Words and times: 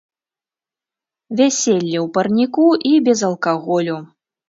Вяселле 1.37 1.97
ў 2.01 2.07
парніку 2.17 2.67
і 2.93 2.97
без 3.11 3.19
алкаголю. 3.33 4.05